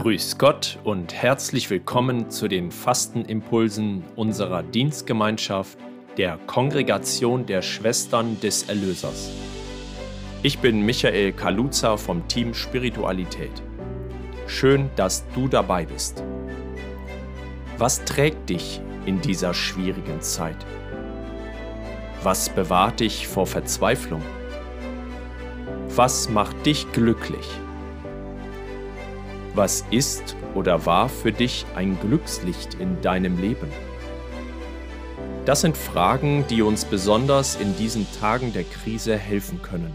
[0.00, 5.76] Grüß Gott und herzlich willkommen zu den Fastenimpulsen unserer Dienstgemeinschaft
[6.16, 9.30] der Kongregation der Schwestern des Erlösers.
[10.42, 13.50] Ich bin Michael Kaluza vom Team Spiritualität.
[14.46, 16.24] Schön, dass du dabei bist.
[17.76, 20.64] Was trägt dich in dieser schwierigen Zeit?
[22.22, 24.22] Was bewahrt dich vor Verzweiflung?
[25.94, 27.46] Was macht dich glücklich?
[29.60, 33.68] Was ist oder war für dich ein Glückslicht in deinem Leben?
[35.44, 39.94] Das sind Fragen, die uns besonders in diesen Tagen der Krise helfen können.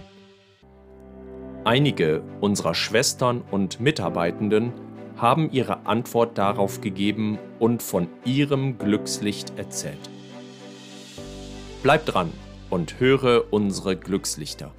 [1.64, 4.72] Einige unserer Schwestern und Mitarbeitenden
[5.18, 10.12] haben ihre Antwort darauf gegeben und von ihrem Glückslicht erzählt.
[11.82, 12.32] Bleib dran
[12.70, 14.72] und höre unsere Glückslichter.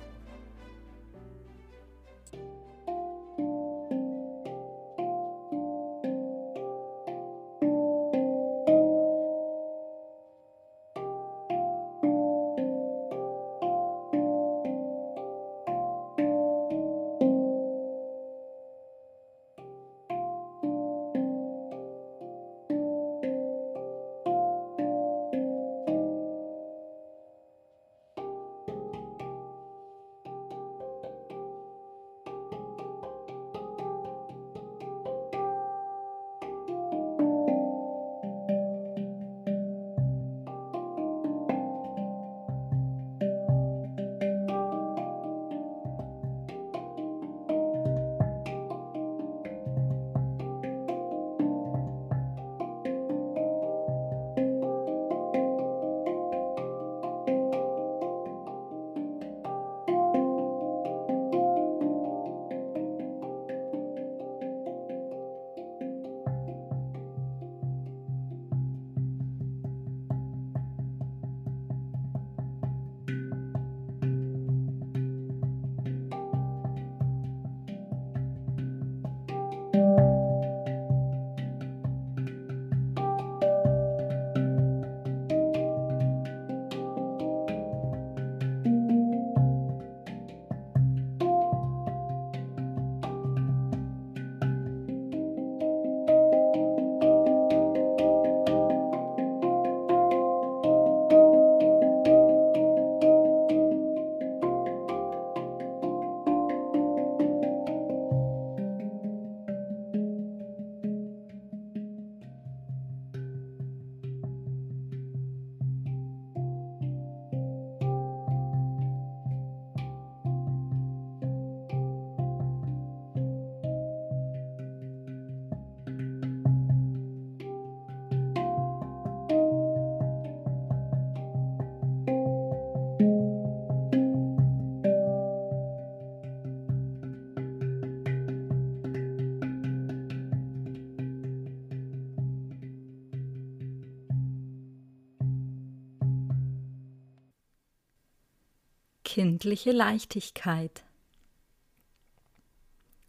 [149.16, 150.84] Kindliche Leichtigkeit.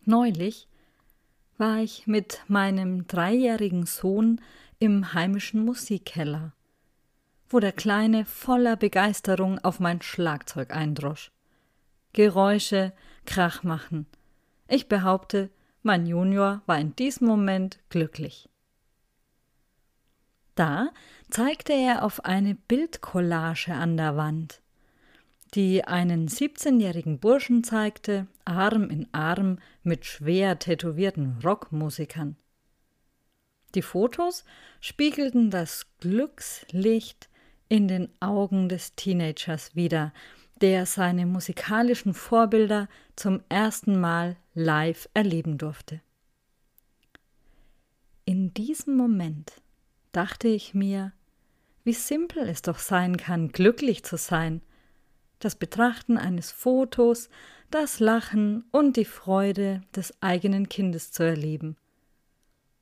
[0.06, 0.70] Neulich
[1.58, 4.40] war ich mit meinem dreijährigen Sohn
[4.80, 6.54] im heimischen Musikkeller,
[7.50, 11.30] wo der Kleine voller Begeisterung auf mein Schlagzeug eindrosch.
[12.14, 12.94] Geräusche,
[13.26, 14.06] Krach machen.
[14.70, 15.50] Ich behaupte,
[15.84, 18.48] mein Junior war in diesem Moment glücklich.
[20.56, 20.88] Da
[21.30, 24.62] zeigte er auf eine Bildcollage an der Wand
[25.54, 32.36] die einen 17-jährigen Burschen zeigte, Arm in Arm mit schwer tätowierten Rockmusikern.
[33.76, 34.44] Die Fotos
[34.82, 37.30] spiegelten das Glückslicht
[37.70, 40.14] in den Augen des Teenagers wider,
[40.62, 46.02] der seine musikalischen Vorbilder zum ersten Mal live erleben durfte.
[48.26, 49.54] In diesem Moment
[50.12, 51.14] dachte ich mir,
[51.84, 54.62] wie simpel es doch sein kann, glücklich zu sein–
[55.40, 57.30] das Betrachten eines Fotos,
[57.70, 61.76] das Lachen und die Freude des eigenen Kindes zu erleben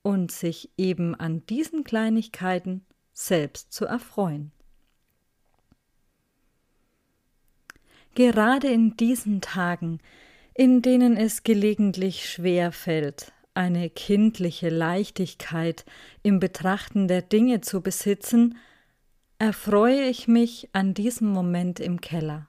[0.02, 4.52] und sich eben an diesen Kleinigkeiten selbst zu erfreuen.
[8.14, 9.98] Gerade in diesen Tagen,
[10.54, 15.84] in denen es gelegentlich schwer fällt, eine kindliche Leichtigkeit
[16.22, 18.58] im Betrachten der Dinge zu besitzen,
[19.38, 22.48] erfreue ich mich an diesem Moment im Keller,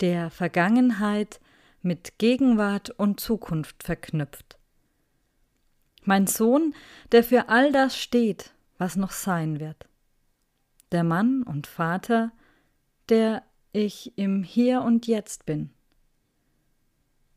[0.00, 1.40] der Vergangenheit
[1.82, 4.58] mit Gegenwart und Zukunft verknüpft.
[6.04, 6.74] Mein Sohn,
[7.12, 9.88] der für all das steht, was noch sein wird.
[10.92, 12.32] Der Mann und Vater,
[13.08, 13.42] der
[13.72, 15.70] ich im Hier und Jetzt bin.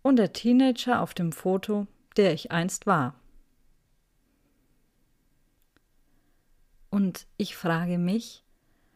[0.02, 3.16] Und der Teenager auf dem Foto, der ich einst war.
[6.90, 8.43] Und ich frage mich,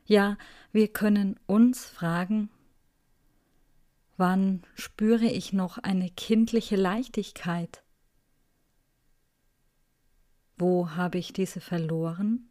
[0.07, 0.37] ja,
[0.71, 2.49] wir können uns fragen,
[4.15, 7.83] wann spüre ich noch eine kindliche Leichtigkeit?
[10.57, 12.46] Wo habe ich diese verloren?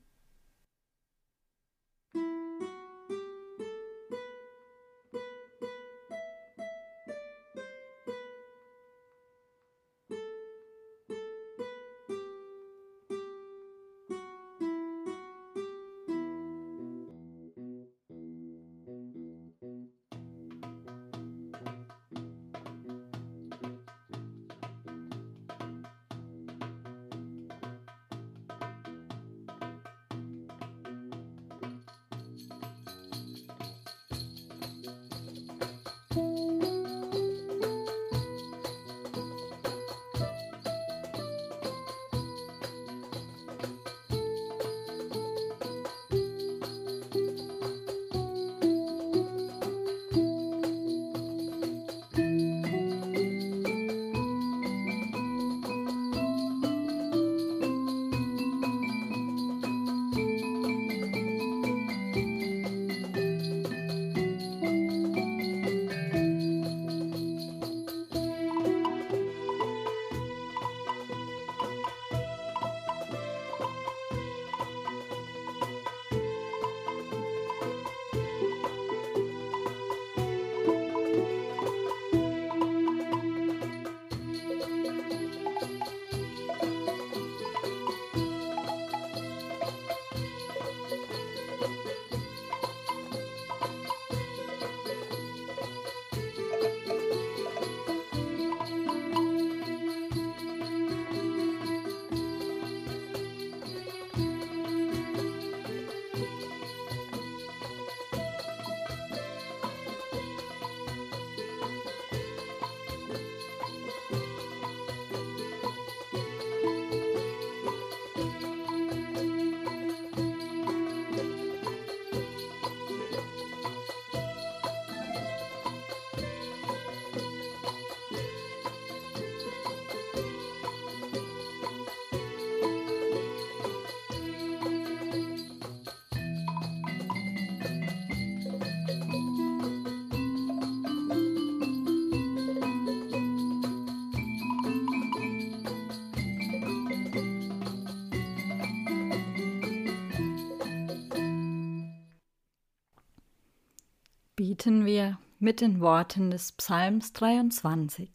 [154.37, 158.11] Bieten wir mit den Worten des Psalms 23.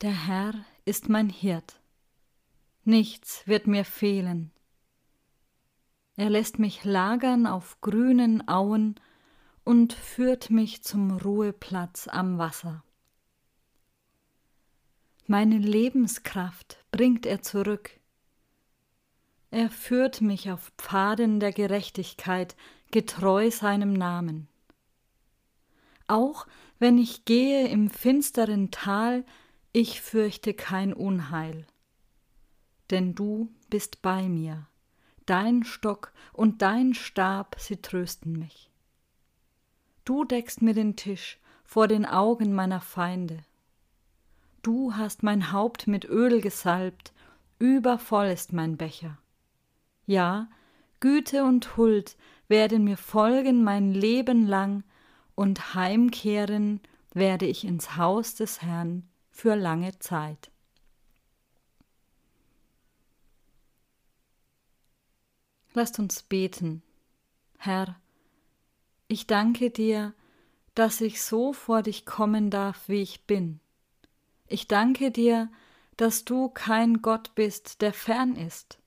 [0.00, 0.52] Der Herr
[0.84, 1.80] ist mein Hirt,
[2.82, 4.50] nichts wird mir fehlen.
[6.16, 8.96] Er lässt mich lagern auf grünen Auen
[9.62, 12.82] und führt mich zum Ruheplatz am Wasser.
[15.28, 18.00] Meine Lebenskraft bringt er zurück.
[19.52, 22.56] Er führt mich auf Pfaden der Gerechtigkeit
[22.92, 24.48] getreu seinem Namen.
[26.06, 26.46] Auch
[26.78, 29.24] wenn ich gehe im finsteren Tal,
[29.72, 31.66] ich fürchte kein Unheil.
[32.90, 34.66] Denn du bist bei mir,
[35.26, 38.70] dein Stock und dein Stab, sie trösten mich.
[40.04, 43.38] Du deckst mir den Tisch vor den Augen meiner Feinde.
[44.62, 47.12] Du hast mein Haupt mit Öl gesalbt,
[47.58, 49.18] übervoll ist mein Becher.
[50.06, 50.48] Ja,
[51.00, 52.16] Güte und Huld
[52.52, 54.84] werden mir folgen mein Leben lang,
[55.34, 56.80] und heimkehren
[57.14, 60.50] werde ich ins Haus des Herrn für lange Zeit.
[65.72, 66.82] Lasst uns beten.
[67.56, 67.96] Herr,
[69.08, 70.12] ich danke dir,
[70.74, 73.60] dass ich so vor dich kommen darf, wie ich bin.
[74.46, 75.50] Ich danke dir,
[75.96, 78.78] dass du kein Gott bist, der fern ist.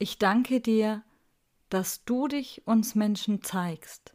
[0.00, 1.04] Ich danke dir,
[1.68, 4.14] dass du dich uns Menschen zeigst.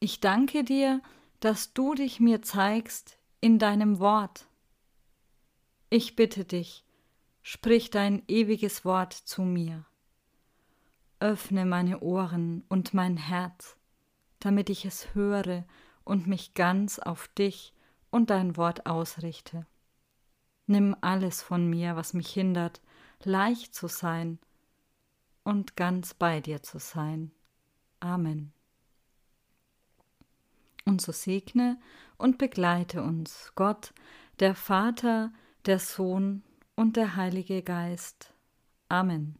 [0.00, 1.00] Ich danke dir,
[1.40, 4.46] dass du dich mir zeigst in deinem Wort.
[5.90, 6.84] Ich bitte dich,
[7.42, 9.84] sprich dein ewiges Wort zu mir.
[11.20, 13.76] Öffne meine Ohren und mein Herz,
[14.40, 15.64] damit ich es höre
[16.04, 17.72] und mich ganz auf dich
[18.10, 19.66] und dein Wort ausrichte.
[20.66, 22.80] Nimm alles von mir, was mich hindert,
[23.22, 24.38] leicht zu sein
[25.44, 27.30] und ganz bei dir zu sein.
[28.00, 28.52] Amen.
[30.84, 31.78] Und so segne
[32.18, 33.94] und begleite uns Gott,
[34.40, 35.32] der Vater,
[35.64, 36.42] der Sohn
[36.74, 38.34] und der Heilige Geist.
[38.88, 39.38] Amen.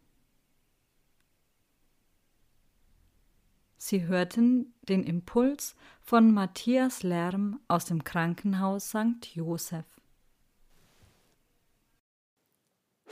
[3.77, 9.27] Sie hörten den Impuls von Matthias Lärm aus dem Krankenhaus St.
[9.35, 10.01] Joseph.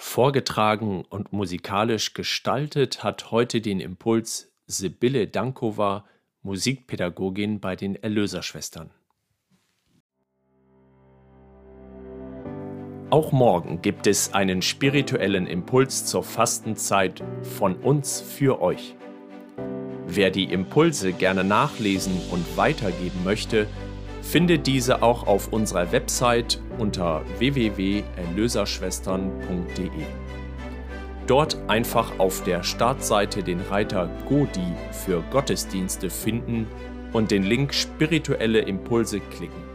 [0.05, 6.05] Vorgetragen und musikalisch gestaltet hat heute den Impuls Sibylle Dankova,
[6.43, 8.91] Musikpädagogin bei den Erlöserschwestern.
[13.09, 17.23] Auch morgen gibt es einen spirituellen Impuls zur Fastenzeit
[17.57, 18.97] von uns für euch.
[20.09, 23.67] Wer die Impulse gerne nachlesen und weitergeben möchte,
[24.23, 29.91] findet diese auch auf unserer Website unter www.erlöserschwestern.de.
[31.27, 34.73] Dort einfach auf der Startseite den Reiter Godi
[35.05, 36.67] für Gottesdienste finden
[37.13, 39.72] und den Link Spirituelle Impulse klicken.